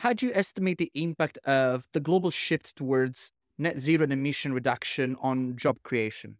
[0.00, 4.54] how do you estimate the impact of the global shift towards net zero and emission
[4.54, 6.38] reduction on job creation?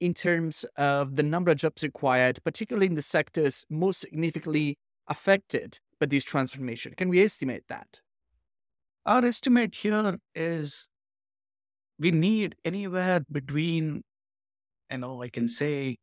[0.00, 5.80] In terms of the number of jobs required, particularly in the sectors most significantly affected
[6.00, 8.00] by this transformation, can we estimate that?
[9.04, 10.88] Our estimate here is
[11.98, 14.02] we need anywhere between,
[14.90, 15.98] you know, I can say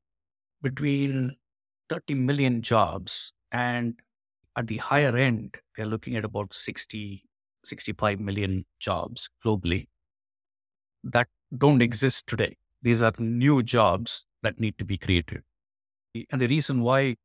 [0.62, 1.36] between
[1.90, 4.00] 30 million jobs and
[4.56, 7.24] at the higher end, we're looking at about 60,
[7.64, 9.88] 65 million jobs globally
[11.04, 12.58] that don't exist today.
[12.82, 15.44] These are new jobs that need to be created.
[16.32, 17.16] And the reason why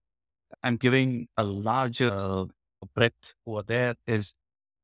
[0.62, 2.46] I'm giving a larger
[2.94, 4.34] breadth over there is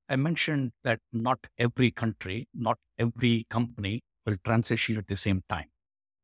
[0.08, 5.68] I mentioned that not every country, not every company will transition at the same time.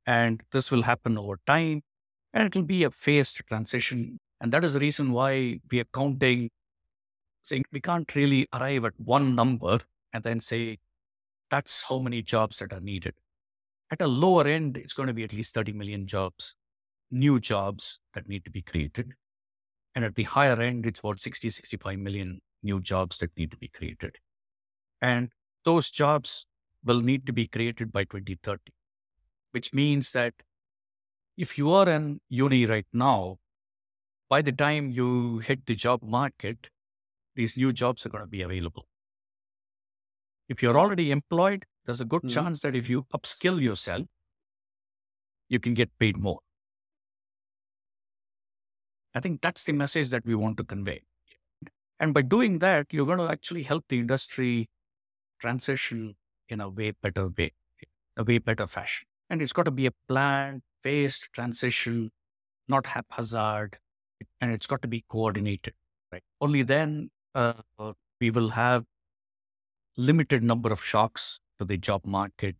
[0.07, 1.83] And this will happen over time
[2.33, 4.19] and it will be a phased transition.
[4.41, 6.51] And that is the reason why we are counting,
[7.43, 9.79] saying we can't really arrive at one number
[10.13, 10.79] and then say,
[11.51, 13.15] that's how many jobs that are needed.
[13.91, 16.57] At a lower end, it's going to be at least 30 million jobs,
[17.11, 19.13] new jobs that need to be created.
[19.95, 23.57] And at the higher end, it's about 60, 65 million new jobs that need to
[23.57, 24.17] be created.
[25.01, 25.31] And
[25.65, 26.47] those jobs
[26.85, 28.61] will need to be created by 2030,
[29.53, 30.35] which means that
[31.37, 33.39] if you are in uni right now,
[34.29, 36.69] by the time you hit the job market,
[37.35, 38.87] these new jobs are going to be available.
[40.49, 42.47] If you're already employed, there's a good mm-hmm.
[42.47, 44.07] chance that if you upskill yourself,
[45.49, 46.41] you can get paid more.
[49.15, 51.03] I think that's the message that we want to convey.
[51.99, 54.69] And by doing that, you're going to actually help the industry
[55.41, 56.17] transition
[56.49, 57.53] in a way better way,
[58.17, 59.07] a way better fashion.
[59.31, 62.11] And it's got to be a planned, phased transition,
[62.69, 63.79] not haphazard,
[64.41, 65.75] and it's got to be coordinated.
[66.13, 66.23] Right?
[66.41, 67.55] Only then uh,
[68.21, 68.85] we will have
[69.97, 72.57] limited number of shocks to the job market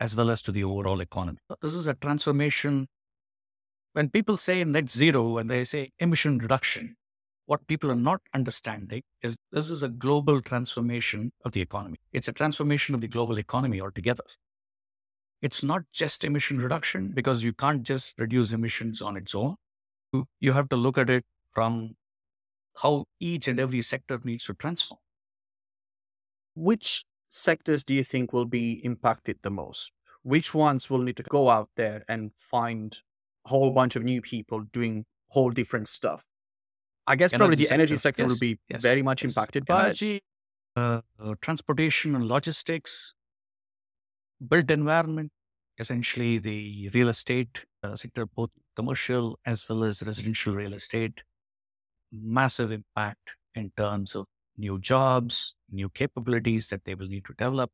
[0.00, 1.38] as well as to the overall economy.
[1.62, 2.88] This is a transformation.
[3.92, 6.96] When people say net zero and they say emission reduction,
[7.46, 11.98] what people are not understanding is this is a global transformation of the economy.
[12.12, 14.24] It's a transformation of the global economy altogether.
[15.42, 19.56] It's not just emission reduction because you can't just reduce emissions on its own.
[20.40, 21.96] You have to look at it from
[22.82, 24.98] how each and every sector needs to transform.
[26.54, 29.92] Which sectors do you think will be impacted the most?
[30.22, 32.96] Which ones will need to go out there and find
[33.44, 36.24] a whole bunch of new people doing whole different stuff?
[37.06, 37.74] I guess energy probably the sector.
[37.74, 39.30] energy sector yes, will be yes, very much yes.
[39.30, 40.22] impacted by energy,
[40.76, 43.14] uh, uh, transportation and logistics,
[44.48, 45.30] built environment,
[45.78, 51.22] essentially the real estate uh, sector, both commercial as well as residential real estate,
[52.12, 54.26] massive impact in terms of
[54.56, 57.72] new jobs, new capabilities that they will need to develop.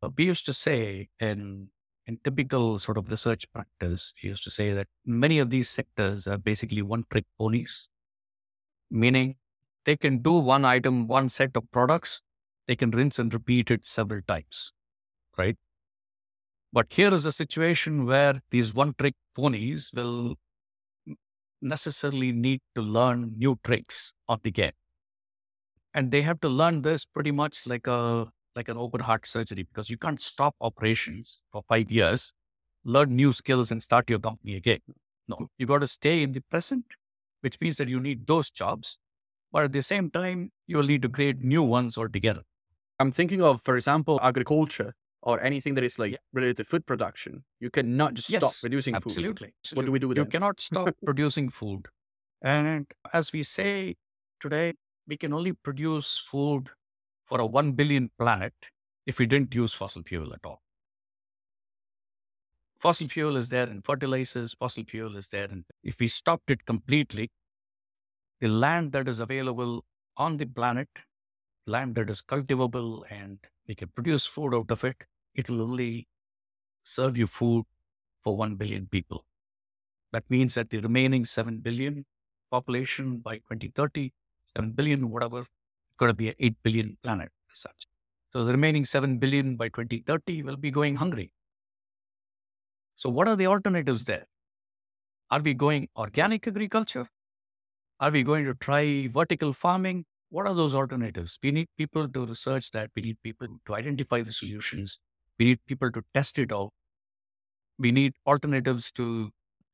[0.00, 1.70] But we used to say in
[2.06, 6.26] in typical sort of research practice, we used to say that many of these sectors
[6.26, 7.88] are basically one trick ponies
[8.90, 9.36] meaning
[9.84, 12.22] they can do one item, one set of products,
[12.66, 14.72] they can rinse and repeat it several times,
[15.38, 15.56] right?
[16.72, 20.36] But here is a situation where these one trick ponies will
[21.60, 24.72] necessarily need to learn new tricks on the game.
[25.92, 29.62] And they have to learn this pretty much like a like an open heart surgery
[29.62, 32.32] because you can't stop operations for five years,
[32.84, 34.80] learn new skills and start your company again.
[35.28, 36.84] No, you got to stay in the present
[37.40, 38.98] which means that you need those jobs.
[39.52, 42.42] But at the same time, you'll need to create new ones altogether.
[42.98, 46.18] I'm thinking of, for example, agriculture or anything that is like yeah.
[46.32, 47.44] related to food production.
[47.60, 49.54] You cannot just yes, stop producing absolutely, food.
[49.64, 49.76] Absolutely.
[49.76, 50.20] What do we do with it?
[50.22, 51.86] You cannot stop producing food.
[52.42, 53.96] And as we say
[54.40, 54.74] today,
[55.06, 56.70] we can only produce food
[57.26, 58.54] for a 1 billion planet
[59.06, 60.62] if we didn't use fossil fuel at all.
[62.78, 65.44] Fossil fuel is there in fertilizers, fossil fuel is there.
[65.44, 67.30] And if we stopped it completely,
[68.40, 69.84] the land that is available
[70.16, 70.88] on the planet,
[71.66, 76.08] land that is cultivable and we can produce food out of it, it will only
[76.82, 77.64] serve you food
[78.22, 79.24] for 1 billion people.
[80.12, 82.04] That means that the remaining 7 billion
[82.50, 84.12] population by 2030,
[84.56, 85.44] 7 billion, whatever,
[85.98, 87.86] going to be an 8 billion planet as such.
[88.32, 91.30] So the remaining 7 billion by 2030 will be going hungry.
[92.94, 94.26] So what are the alternatives there?
[95.30, 97.08] Are we going organic agriculture?
[98.00, 100.06] Are we going to try vertical farming?
[100.30, 101.38] What are those alternatives?
[101.42, 102.90] We need people to research that.
[102.96, 104.98] We need people to identify the solutions.
[105.38, 106.72] We need people to test it out.
[107.78, 109.30] We need alternatives to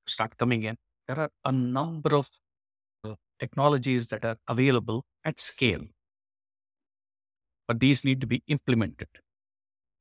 [0.07, 0.77] start coming in.
[1.09, 2.31] There are a number of
[3.05, 5.85] uh, technologies that are available at scale.
[7.69, 9.09] but these need to be implemented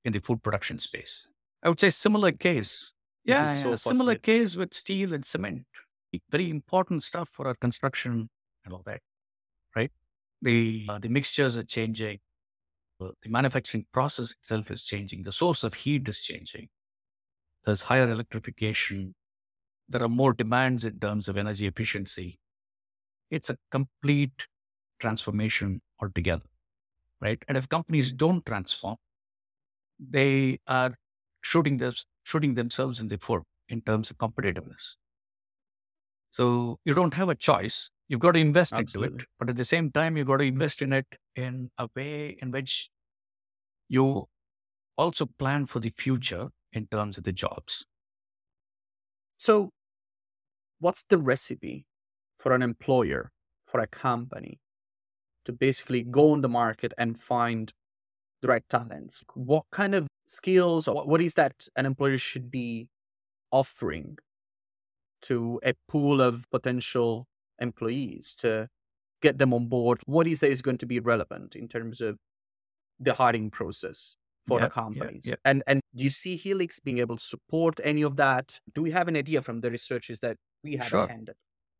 [0.04, 1.30] in the food production space.
[1.64, 2.94] I would say similar case.
[3.24, 5.66] Yeah, so similar case with steel and cement.
[6.30, 8.30] Very important stuff for our construction
[8.64, 9.02] and all that?
[10.46, 12.20] The uh, the mixtures are changing.
[13.02, 15.24] Uh, the manufacturing process itself is changing.
[15.24, 16.70] The source of heat is changing.
[17.66, 19.16] There's higher electrification.
[19.90, 22.38] There are more demands in terms of energy efficiency.
[23.32, 24.46] It's a complete
[25.00, 26.46] transformation altogether,
[27.20, 27.44] right?
[27.48, 28.98] And if companies don't transform,
[30.00, 30.94] they are
[31.42, 34.98] shooting, this, shooting themselves in the foot in terms of competitiveness.
[36.30, 37.90] So you don't have a choice.
[38.08, 39.14] You've got to invest Absolutely.
[39.14, 39.28] into it.
[39.40, 40.54] But at the same time, you've got to hmm.
[40.54, 42.90] invest in it in a way in which
[43.88, 44.28] you
[44.98, 47.86] also plan for the future in terms of the jobs.
[49.38, 49.70] So,
[50.80, 51.86] what's the recipe
[52.38, 53.32] for an employer,
[53.66, 54.60] for a company
[55.46, 57.72] to basically go on the market and find
[58.42, 59.24] the right talents?
[59.34, 62.88] What kind of skills or what is that an employer should be
[63.52, 64.18] offering
[65.26, 67.28] to a pool of potential
[67.60, 68.70] employees to
[69.22, 70.02] get them on board?
[70.06, 72.18] What is that is going to be relevant in terms of
[73.00, 75.32] the hiring process for the companies?
[75.44, 78.60] And and do you see Helix being able to support any of that?
[78.74, 81.08] Do we have an idea from the researches that we have sure.
[81.08, 81.36] handed?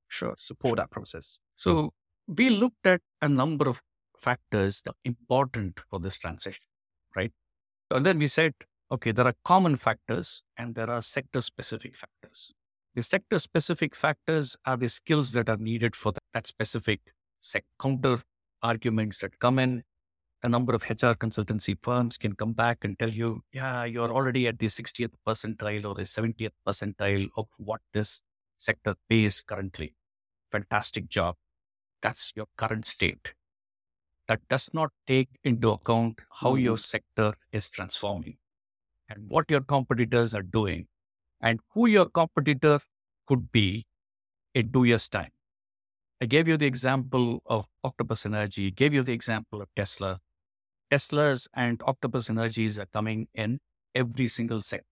[0.08, 0.36] Sure.
[0.38, 0.76] Support sure.
[0.78, 1.40] that process.
[1.56, 1.94] So
[2.28, 3.82] we looked at a number of
[4.20, 6.66] factors that are important for this transition,
[7.16, 7.32] right?
[7.92, 8.54] And then we said,
[8.92, 12.15] okay, there are common factors and there are sector specific factors.
[12.96, 17.02] The sector specific factors are the skills that are needed for that, that specific
[17.42, 18.22] sec- counter
[18.64, 19.84] arguments that come in.
[20.44, 24.48] A number of HR consultancy firms can come back and tell you, yeah, you're already
[24.48, 28.22] at the 60th percentile or the 70th percentile of what this
[28.58, 29.94] sector pays currently.
[30.54, 31.36] Fantastic job.
[32.02, 33.34] That's your current state.
[34.30, 36.64] That does not take into account how mm-hmm.
[36.64, 38.38] your sector is transforming
[39.10, 40.88] and what your competitors are doing
[41.46, 42.80] and who your competitor
[43.28, 43.86] could be
[44.56, 45.32] in two years' time.
[46.20, 50.20] I gave you the example of Octopus Energy, gave you the example of Tesla.
[50.92, 53.60] Teslas and Octopus Energies are coming in
[53.94, 54.86] every single sector,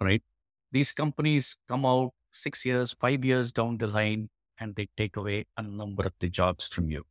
[0.00, 0.22] right?
[0.70, 4.28] These companies come out six years, five years down the line,
[4.58, 7.04] and they take away a number of the jobs from you.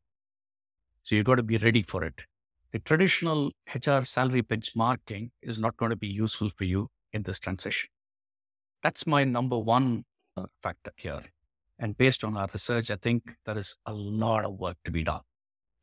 [1.03, 2.25] So you've got to be ready for it.
[2.71, 7.39] The traditional HR salary benchmarking is not going to be useful for you in this
[7.39, 7.89] transition.
[8.83, 10.05] That's my number one
[10.35, 11.21] uh, factor here.
[11.77, 15.03] And based on our research, I think there is a lot of work to be
[15.03, 15.21] done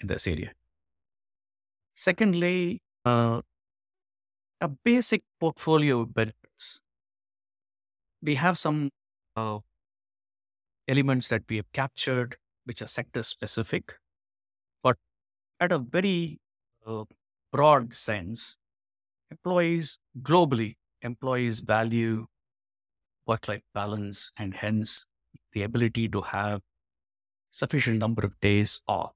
[0.00, 0.52] in this area.
[1.94, 3.42] Secondly, uh,
[4.60, 6.80] a basic portfolio benefits.
[8.22, 8.90] We have some
[9.36, 9.58] uh,
[10.88, 13.98] elements that we have captured, which are sector specific,
[14.82, 14.96] but
[15.60, 16.40] at a very
[16.86, 17.04] uh,
[17.52, 18.56] broad sense,
[19.30, 22.26] employees globally, employees value
[23.28, 25.06] work life balance and hence
[25.52, 26.62] the ability to have
[27.50, 29.12] sufficient number of days off,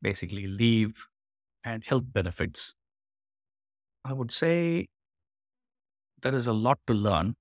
[0.00, 1.08] basically leave
[1.64, 2.74] and health benefits.
[4.04, 4.86] I would say
[6.22, 7.34] there is a lot to learn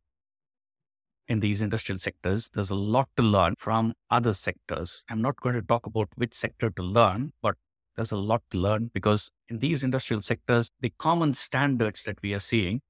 [1.28, 2.50] in these industrial sectors.
[2.54, 5.04] There's a lot to learn from other sectors.
[5.10, 7.56] I'm not going to talk about which sector to learn, but
[7.96, 12.34] there's a lot to learn because in these industrial sectors, the common standards that we
[12.34, 12.82] are seeing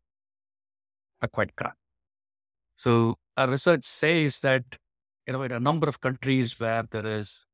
[1.21, 1.75] are quite crap.
[2.77, 4.77] So our research says that
[5.25, 7.45] you know in a number of countries where there is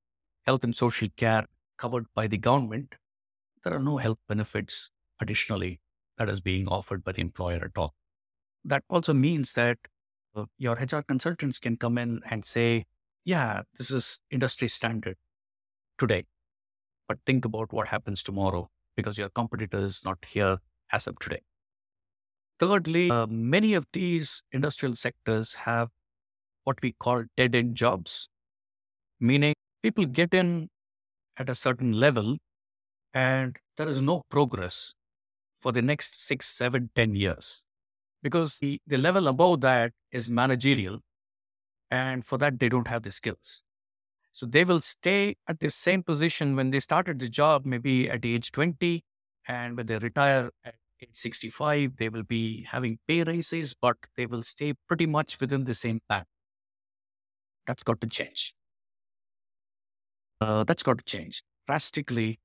[0.46, 1.46] health and social care
[1.78, 2.96] covered by the government,
[3.64, 5.80] there are no health benefits additionally
[6.18, 7.94] that is being offered by the employer at all.
[8.66, 9.78] That also means that
[10.36, 12.86] uh, your HR consultants can come in and say,
[13.24, 15.16] yeah, this is industry standard
[15.98, 16.26] today,
[17.08, 20.58] but think about what happens tomorrow because your competitor is not here
[20.92, 21.42] as of today.
[22.60, 25.90] Thirdly, uh, many of these industrial sectors have
[26.64, 28.30] what we call dead end jobs,
[29.20, 30.70] meaning people get in
[31.38, 32.38] at a certain level
[33.14, 34.94] and there is no progress
[35.62, 37.66] for the next six, seven, ten years
[38.22, 41.00] because the, the level above that is managerial
[41.92, 43.64] and for that they don't have the skills.
[44.32, 48.26] So they will stay at the same position when they started the job, maybe at
[48.26, 49.04] age 20,
[49.48, 54.26] and when they retire at age 65, they will be having pay raises, but they
[54.26, 56.26] will stay pretty much within the same path.
[57.68, 58.54] That's got to change.
[60.42, 61.44] Uh, that's got to change.
[61.68, 62.40] Drastically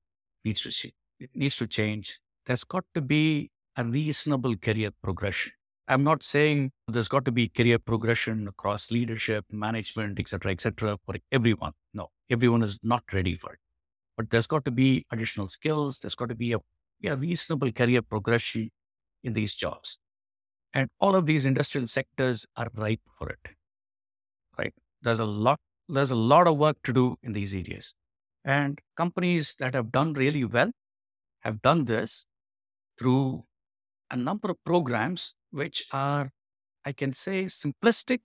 [0.45, 0.93] needs to change.
[1.19, 2.19] It needs to change.
[2.45, 5.51] There's got to be a reasonable career progression.
[5.87, 11.15] I'm not saying there's got to be career progression across leadership, management, etc., etc., for
[11.31, 11.73] everyone.
[11.93, 13.59] No, everyone is not ready for it.
[14.17, 15.99] but there's got to be additional skills.
[15.99, 16.59] There's got to be a,
[17.05, 18.69] a reasonable career progression
[19.23, 19.97] in these jobs.
[20.73, 23.39] And all of these industrial sectors are ripe for it.
[24.57, 24.73] Right?
[25.01, 27.95] There's a lot, there's a lot of work to do in these areas.
[28.45, 30.71] And companies that have done really well
[31.41, 32.25] have done this
[32.97, 33.45] through
[34.11, 36.31] a number of programs which are,
[36.85, 38.19] I can say, simplistic.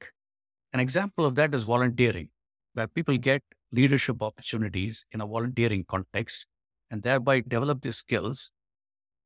[0.72, 2.30] An example of that is volunteering,
[2.74, 6.46] where people get leadership opportunities in a volunteering context
[6.90, 8.50] and thereby develop the skills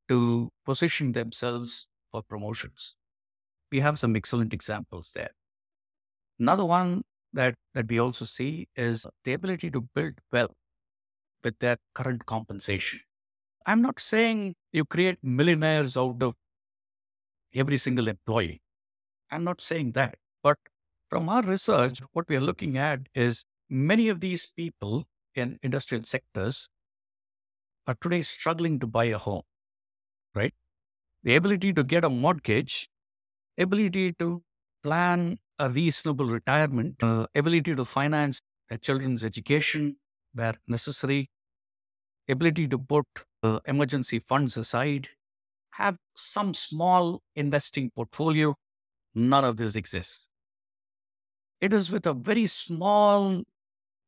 [0.09, 2.95] to position themselves for promotions.
[3.71, 5.31] We have some excellent examples there.
[6.39, 10.55] Another one that, that we also see is the ability to build wealth
[11.43, 13.01] with their current compensation.
[13.65, 16.33] I'm not saying you create millionaires out of
[17.53, 18.61] every single employee.
[19.31, 20.15] I'm not saying that.
[20.43, 20.57] But
[21.09, 26.03] from our research, what we are looking at is many of these people in industrial
[26.03, 26.69] sectors
[27.85, 29.43] are today struggling to buy a home,
[30.35, 30.53] right?
[31.23, 32.89] The ability to get a mortgage,
[33.57, 34.43] ability to
[34.83, 39.97] plan a reasonable retirement, uh, ability to finance their children's education
[40.33, 41.29] where necessary,
[42.29, 43.05] ability to put
[43.43, 45.09] uh, emergency funds aside,
[45.71, 48.55] have some small investing portfolio.
[49.15, 50.29] None of this exists.
[51.61, 53.43] It is with a very small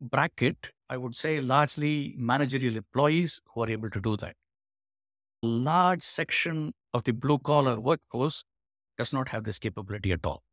[0.01, 4.35] bracket, I would say largely managerial employees who are able to do that.
[5.43, 8.43] Large section of the blue collar workforce
[8.97, 10.43] does not have this capability at all.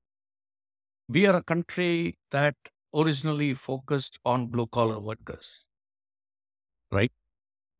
[1.08, 2.54] We are a country that
[2.94, 5.66] originally focused on blue collar workers,
[6.90, 7.12] right?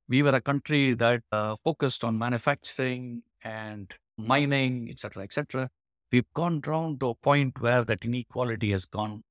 [0.09, 5.71] We were a country that uh, focused on manufacturing and mining, etc., etc.
[6.11, 9.23] We've gone down to a point where that inequality has gone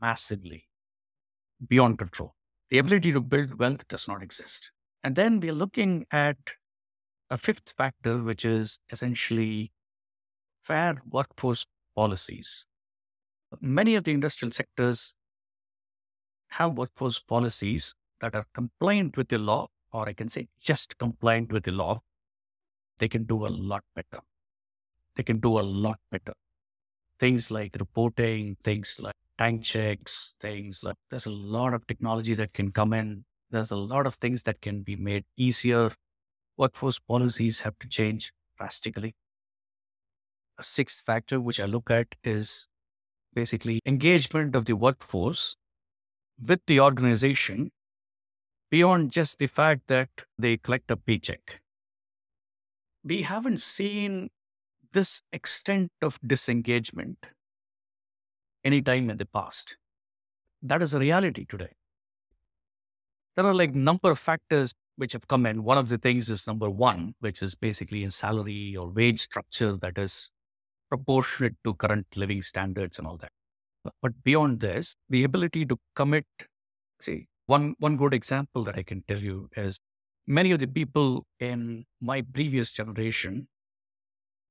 [0.00, 0.66] massively
[1.66, 2.34] beyond control.
[2.70, 4.72] The ability to build wealth does not exist.
[5.02, 6.36] And then we're looking at
[7.30, 9.72] a fifth factor, which is essentially
[10.62, 12.66] fair workforce policies.
[13.60, 15.14] Many of the industrial sectors
[16.48, 21.52] have workforce policies that are compliant with the law, or I can say just compliant
[21.52, 22.00] with the law.
[22.98, 24.22] They can do a lot better.
[25.16, 26.34] They can do a lot better.
[27.18, 32.52] Things like reporting, things like time checks, things like there's a lot of technology that
[32.52, 33.24] can come in.
[33.50, 35.90] There's a lot of things that can be made easier.
[36.58, 39.14] Workforce policies have to change drastically.
[40.58, 42.66] A sixth factor, which I look at, is
[43.32, 45.56] basically engagement of the workforce
[46.44, 47.70] with the organization
[48.70, 51.60] beyond just the fact that they collect a paycheck.
[53.04, 54.30] We haven't seen
[54.92, 57.26] this extent of disengagement
[58.64, 59.76] any time in the past.
[60.60, 61.70] That is a reality today.
[63.36, 65.62] There are like number of factors which have come in.
[65.62, 69.76] One of the things is number one, which is basically a salary or wage structure
[69.76, 70.32] that is
[70.88, 73.30] proportionate to current living standards and all that.
[74.02, 76.26] But beyond this, the ability to commit,
[77.00, 79.78] see, one, one good example that I can tell you is
[80.26, 83.46] many of the people in my previous generation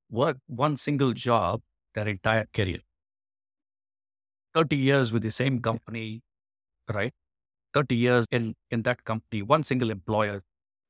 [0.10, 1.62] worked one single job
[1.94, 2.80] their entire career.
[4.54, 6.22] 30 years with the same company,
[6.94, 7.14] right?
[7.78, 10.42] 30 years in, in that company, one single employer,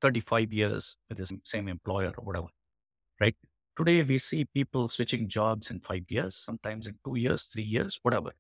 [0.02, 2.48] 35 years with the same employer or whatever,
[3.20, 3.36] right?
[3.78, 8.00] Today, we see people switching jobs in five years, sometimes in two years, three years,
[8.04, 8.32] whatever.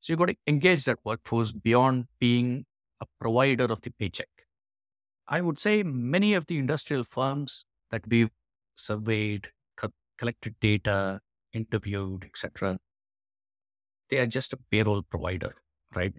[0.00, 2.66] So you've got to engage that workforce beyond being
[3.00, 4.28] a provider of the paycheck.
[5.28, 8.30] I would say many of the industrial firms that we've
[8.76, 11.20] surveyed, co- collected data,
[11.52, 12.78] interviewed, etc.,
[14.10, 15.56] they are just a payroll provider,
[15.94, 16.14] right?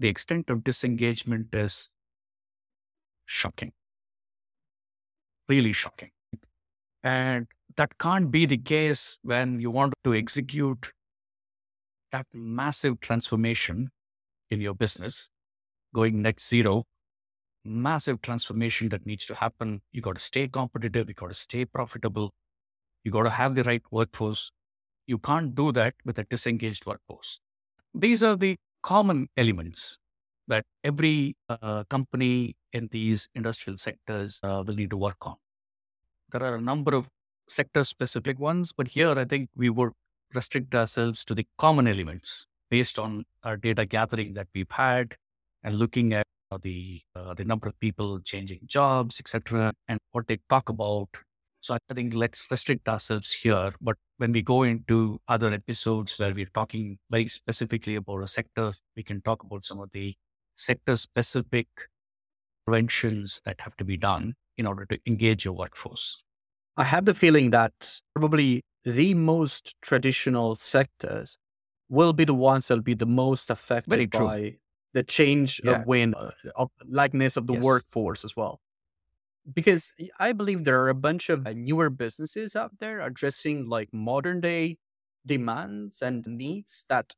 [0.00, 1.90] The extent of disengagement is
[3.26, 3.72] shocking,
[5.48, 6.10] really shocking.
[7.04, 10.92] And that can't be the case when you want to execute
[12.12, 13.90] that massive transformation
[14.50, 15.28] in your business,
[15.94, 16.84] going net zero,
[17.64, 19.82] massive transformation that needs to happen.
[19.92, 22.32] You got to stay competitive, you got to stay profitable,
[23.04, 24.50] you got to have the right workforce,
[25.06, 27.40] you can't do that with a disengaged workforce.
[27.94, 29.98] These are the common elements
[30.48, 35.36] that every uh, company in these industrial sectors uh, will need to work on.
[36.32, 37.08] There are a number of
[37.48, 39.92] sector specific ones, but here I think we would
[40.34, 45.16] restrict ourselves to the common elements based on our data gathering that we've had
[45.62, 46.24] and looking at
[46.62, 51.08] the uh, the number of people changing jobs, etc., and what they talk about
[51.60, 53.72] so I think let's restrict ourselves here.
[53.80, 58.72] But when we go into other episodes where we're talking very specifically about a sector,
[58.96, 60.14] we can talk about some of the
[60.54, 61.66] sector specific
[62.70, 66.22] interventions that have to be done in order to engage your workforce?
[66.76, 71.36] I have the feeling that probably the most traditional sectors
[71.88, 74.56] will be the ones that will be the most affected by
[74.94, 75.72] the change yeah.
[75.72, 77.62] of wind, uh, of likeness of the yes.
[77.62, 78.60] workforce as well.
[79.52, 84.40] Because I believe there are a bunch of newer businesses out there addressing like modern
[84.40, 84.78] day
[85.26, 87.14] demands and needs that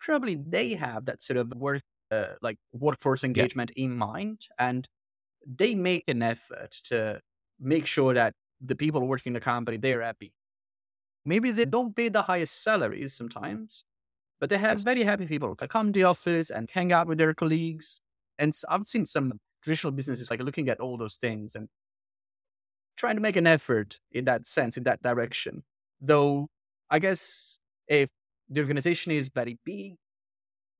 [0.00, 3.84] probably they have that sort of work, uh, like workforce engagement yeah.
[3.84, 4.88] in mind, and
[5.46, 7.20] they make an effort to
[7.60, 10.32] make sure that the people working in the company they're happy.
[11.24, 13.84] Maybe they don't pay the highest salaries sometimes,
[14.40, 17.18] but they have very happy people who come to the office and hang out with
[17.18, 18.00] their colleagues.
[18.38, 21.68] And I've seen some traditional businesses like looking at all those things and
[22.96, 25.62] trying to make an effort in that sense, in that direction.
[26.00, 26.48] Though
[26.90, 28.10] I guess if
[28.48, 29.94] the organization is very big,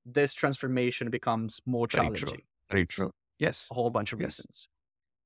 [0.05, 2.27] this transformation becomes more challenging.
[2.27, 2.45] Very true.
[2.71, 3.11] Very true.
[3.39, 3.69] Yes.
[3.71, 4.39] A whole bunch of yes.
[4.39, 4.69] reasons.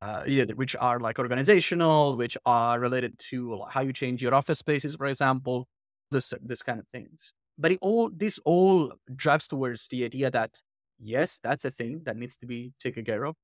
[0.03, 4.59] Uh, yeah, which are like organizational, which are related to how you change your office
[4.59, 5.67] spaces, for example,
[6.11, 7.33] this this kind of things.
[7.57, 10.61] But it all this all drives towards the idea that
[10.99, 13.37] yes, that's a thing that needs to be taken care of,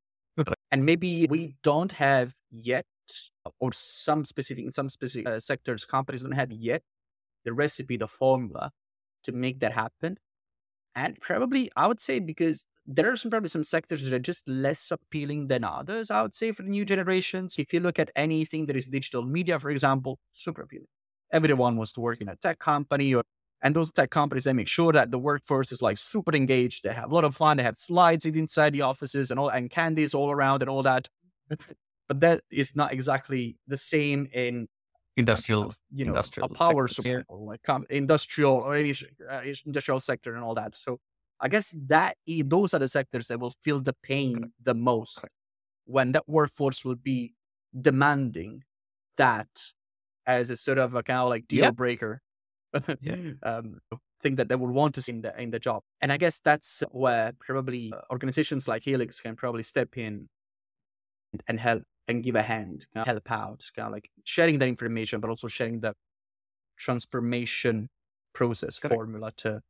[0.71, 2.87] and maybe we don't have yet,
[3.61, 6.83] or some specific in some specific uh, sectors, companies don't have yet
[7.45, 8.71] the recipe, the formula
[9.25, 10.19] to make that happen.
[10.95, 14.47] And probably, I would say, because there are some probably some sectors that are just
[14.49, 16.11] less appealing than others.
[16.11, 19.23] I would say for the new generations, if you look at anything that is digital
[19.25, 20.89] media, for example, super appealing.
[21.33, 23.23] Everyone wants to work in a tech company or
[23.63, 26.83] and those tech companies, they make sure that the workforce is like super engaged.
[26.83, 27.57] They have a lot of fun.
[27.57, 31.09] They have slides inside the offices and all and candies all around and all that.
[31.49, 34.69] but that is not exactly the same in
[35.17, 38.95] industrial, you know, industrial a power supply, like com- industrial or any
[39.31, 40.75] uh, industrial sector and all that.
[40.75, 40.99] So
[41.41, 44.47] I guess that those are the sectors that will feel the pain okay.
[44.63, 45.29] the most okay.
[45.85, 47.35] when that workforce will be
[47.81, 48.65] demanding
[49.17, 49.49] that
[50.27, 52.23] as a sort of a kind of like deal breaker
[53.01, 53.17] yeah.
[53.43, 53.79] um,
[54.23, 55.83] thing that they would want to see in the in the job.
[56.01, 60.29] And I guess that's where probably uh, organizations like Helix can probably step in
[61.47, 64.69] and help and give a hand, kind of help out, kind of like sharing that
[64.69, 65.95] information, but also sharing the
[66.77, 67.89] transformation
[68.35, 68.95] process Correct.
[68.95, 69.61] formula to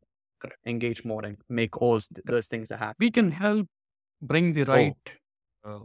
[0.41, 0.59] Correct.
[0.67, 2.97] engage more and make all those things that happen.
[2.99, 3.67] We can help
[4.21, 4.95] bring the right
[5.65, 5.71] oh.
[5.71, 5.79] uh,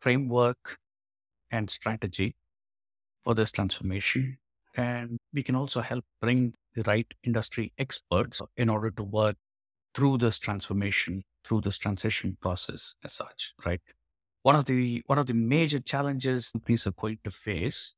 [0.00, 0.76] framework
[1.50, 2.34] and strategy
[3.24, 4.38] for this transformation
[4.78, 9.36] and we can also help bring the right industry experts in order to work
[9.92, 13.80] through this transformation, through this transition process as such, right?
[14.42, 17.96] One of the one of the major challenges companies are going to face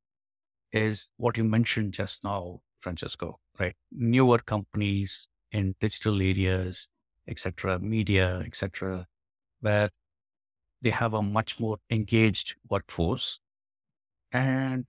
[0.72, 3.74] is what you mentioned just now, Francesco, right?
[3.92, 6.88] Newer companies in digital areas,
[7.28, 9.06] etc., media, etc.,
[9.60, 9.90] where
[10.80, 13.38] they have a much more engaged workforce.
[14.32, 14.88] And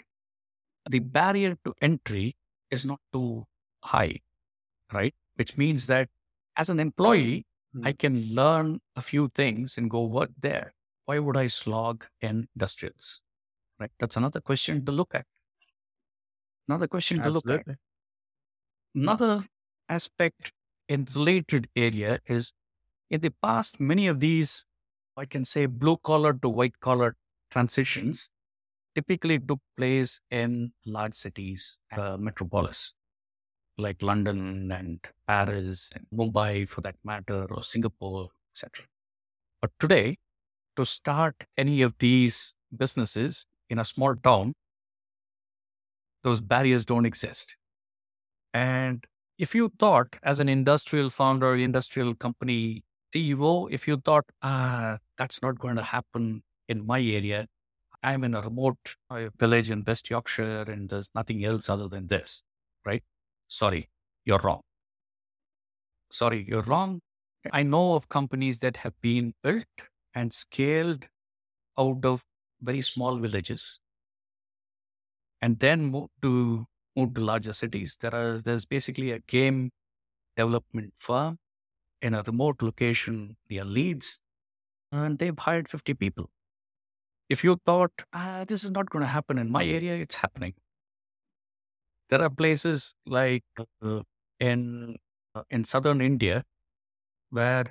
[0.90, 2.36] the barrier to entry
[2.70, 3.46] is not too
[3.84, 4.20] high,
[4.92, 5.14] right?
[5.36, 6.10] Which means that
[6.58, 7.88] as an employee, mm-hmm.
[7.88, 10.74] I can learn a few things and go work there.
[11.06, 13.22] Why would I slog in industrials?
[13.80, 13.92] Right?
[14.00, 15.26] That's another question to look at.
[16.68, 17.42] Another question Absolutely.
[17.42, 17.76] to look at.
[18.94, 19.44] Another
[19.90, 20.52] aspect
[20.88, 22.54] in related area is
[23.10, 24.66] in the past, many of these,
[25.18, 27.16] I can say blue collar to white collar
[27.50, 28.30] transitions
[28.96, 32.94] typically took place in large cities, uh, metropolis,
[33.78, 38.86] like London and Paris and Mumbai for that matter, or Singapore, etc.
[39.62, 40.18] But today,
[40.76, 44.54] to start any of these businesses in a small town,
[46.24, 47.58] those barriers don't exist.
[48.54, 49.06] And
[49.38, 55.42] if you thought as an industrial founder, industrial company CEO, if you thought, ah, that's
[55.42, 57.48] not going to happen in my area,
[58.04, 62.08] I'm in a remote uh, village in West Yorkshire and there's nothing else other than
[62.08, 62.44] this,
[62.86, 63.04] right?
[63.48, 63.90] Sorry,
[64.26, 64.62] you're wrong.
[66.12, 67.02] Sorry, you're wrong.
[67.52, 69.66] I know of companies that have been built
[70.14, 71.08] and scaled
[71.78, 72.24] out of
[72.62, 73.80] very small villages
[75.42, 77.98] and then moved to move to larger cities.
[78.00, 79.72] There are there's basically a game
[80.36, 81.38] development firm
[82.02, 84.20] in a remote location near Leeds,
[84.92, 86.30] and they've hired 50 people.
[87.32, 90.54] If you thought, ah, this is not going to happen in my area, it's happening.
[92.10, 93.46] There are places like
[93.82, 94.04] uh,
[94.40, 94.98] in
[95.34, 96.44] uh, in southern India
[97.30, 97.66] where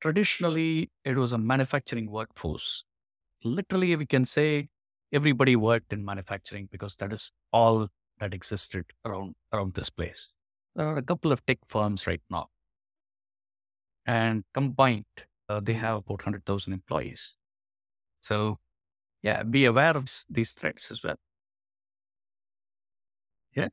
[0.00, 2.84] traditionally it was a manufacturing workforce.
[3.44, 4.68] Literally, we can say
[5.12, 7.88] everybody worked in manufacturing because that is all
[8.18, 10.34] that existed around around this place.
[10.76, 12.48] There are a couple of tech firms right now,
[14.06, 15.04] and combined,
[15.48, 17.36] uh, they have about hundred thousand employees.
[18.20, 18.58] So,
[19.24, 21.16] yeah, be aware of these threats as well.
[23.56, 23.68] Yeah.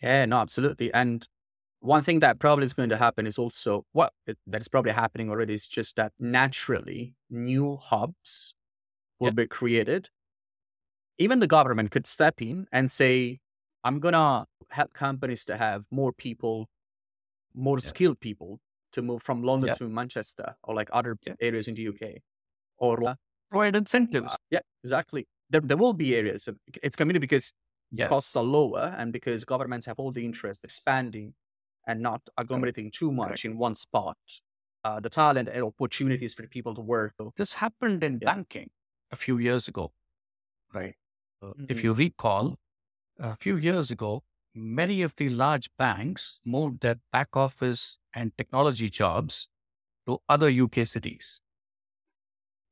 [0.00, 0.94] Yeah, no, absolutely.
[0.94, 1.26] And
[1.80, 4.92] one thing that probably is going to happen is also what well, that is probably
[4.92, 8.54] happening already is just that naturally new hubs
[9.18, 9.32] will yeah.
[9.32, 10.08] be created.
[11.18, 13.40] Even the government could step in and say,
[13.82, 16.68] I'm going to help companies to have more people,
[17.54, 17.88] more yeah.
[17.88, 18.60] skilled people
[18.92, 19.74] to move from London yeah.
[19.74, 22.22] to Manchester or like other areas in the UK
[22.78, 23.16] or
[23.50, 24.32] provide incentives.
[24.32, 25.26] Uh, yeah, exactly.
[25.50, 26.48] There, there will be areas.
[26.82, 27.52] It's coming because
[27.92, 28.08] yeah.
[28.08, 31.34] costs are lower and because governments have all the interest expanding
[31.86, 34.16] and not agglomerating too much in one spot.
[34.84, 37.12] Uh, the talent and opportunities for people to work.
[37.36, 38.34] This happened in yeah.
[38.34, 38.70] banking
[39.10, 39.92] a few years ago,
[40.72, 40.94] right?
[41.42, 41.64] Uh, mm-hmm.
[41.68, 42.56] If you recall,
[43.18, 44.22] a few years ago,
[44.54, 49.48] many of the large banks moved their back office and technology jobs
[50.06, 51.40] to other UK cities.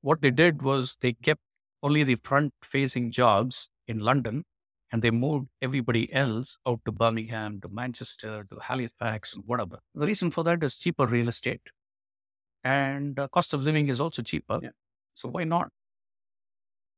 [0.04, 1.40] What they did was they kept
[1.82, 4.44] only the front facing jobs in London
[4.92, 9.78] and they moved everybody else out to Birmingham, to Manchester, to Halifax, whatever.
[9.94, 11.62] The reason for that is cheaper real estate.
[12.62, 14.60] And uh, cost of living is also cheaper.
[14.62, 14.76] Yeah.
[15.14, 15.70] So why not?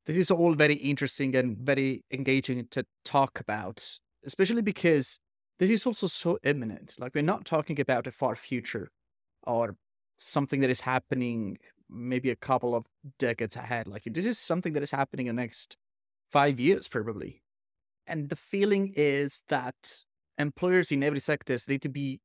[0.07, 3.89] This is all very interesting and very engaging to talk about,
[4.25, 5.21] especially because
[5.61, 6.97] this is also so imminent.
[6.99, 8.91] Like, we're not talking about a far future
[9.45, 9.77] or
[10.17, 12.87] something that is happening maybe a couple of
[13.19, 13.87] decades ahead.
[13.87, 15.77] Like, this is something that is happening in the next
[16.31, 17.43] five years, probably.
[18.07, 20.05] And the feeling is that
[20.39, 22.21] employers in every sector need to be,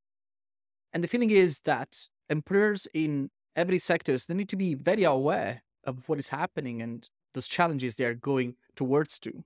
[0.93, 5.63] and the feeling is that employers in every sector they need to be very aware
[5.83, 9.43] of what is happening and those challenges they are going towards to.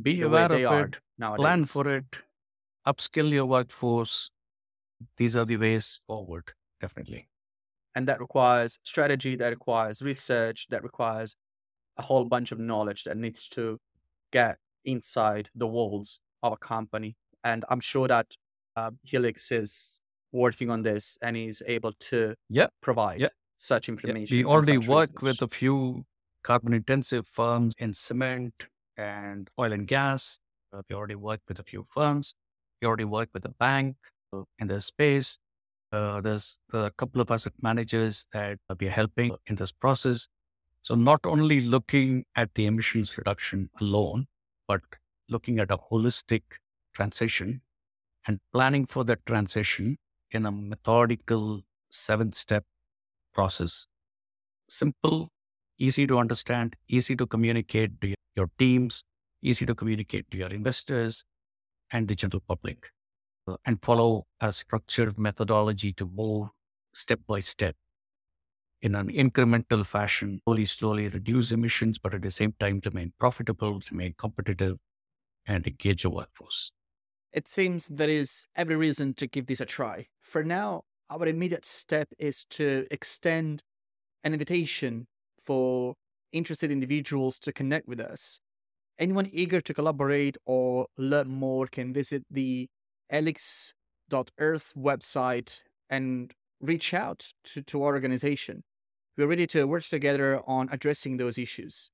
[0.00, 1.42] Be aware of it, nowadays.
[1.42, 2.04] plan for it,
[2.86, 4.30] upskill your workforce.
[5.16, 7.28] These are the ways forward, definitely.
[7.96, 11.34] And that requires strategy, that requires research, that requires
[11.96, 13.78] a whole bunch of knowledge that needs to
[14.32, 17.16] get inside the walls of a company.
[17.42, 18.26] And I'm sure that
[18.76, 22.70] uh, Helix is working on this and is able to yep.
[22.82, 23.32] provide yep.
[23.56, 24.36] such information.
[24.36, 24.46] Yep.
[24.46, 25.40] We already work research.
[25.40, 26.04] with a few
[26.42, 28.66] carbon intensive firms in cement
[28.98, 30.38] and oil and gas.
[30.72, 32.34] Uh, we already work with a few firms.
[32.82, 33.96] We already work with a bank
[34.34, 35.38] uh, in this space.
[35.96, 40.28] Uh, there's a couple of asset managers that we are helping in this process.
[40.82, 44.26] So not only looking at the emissions reduction alone,
[44.68, 44.82] but
[45.30, 46.42] looking at a holistic
[46.92, 47.62] transition
[48.26, 49.96] and planning for that transition
[50.32, 52.64] in a methodical seven step
[53.32, 53.86] process.
[54.68, 55.30] Simple,
[55.78, 59.02] easy to understand, easy to communicate to your teams,
[59.40, 61.24] easy to communicate to your investors
[61.90, 62.90] and the general public,
[63.64, 66.48] and follow a structured methodology to move
[66.94, 67.76] step by step
[68.82, 73.80] in an incremental fashion, slowly, slowly reduce emissions, but at the same time remain profitable,
[73.90, 74.78] remain competitive,
[75.46, 76.72] and engage a workforce.
[77.32, 80.06] It seems there is every reason to give this a try.
[80.20, 83.62] For now, our immediate step is to extend
[84.24, 85.06] an invitation
[85.42, 85.94] for
[86.32, 88.40] interested individuals to connect with us.
[88.98, 92.68] Anyone eager to collaborate or learn more can visit the
[93.08, 98.64] helix.earth website and reach out to, to our organization.
[99.16, 101.90] We're ready to work together on addressing those issues.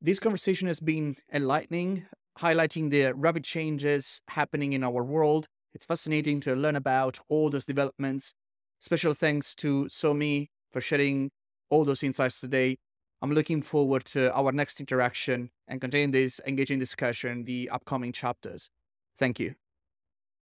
[0.00, 2.06] This conversation has been enlightening,
[2.38, 5.46] highlighting the rapid changes happening in our world.
[5.74, 8.34] It's fascinating to learn about all those developments.
[8.80, 11.30] Special thanks to Somi for sharing
[11.70, 12.78] all those insights today.
[13.22, 18.70] I'm looking forward to our next interaction and continue this engaging discussion the upcoming chapters.
[19.16, 19.61] Thank you.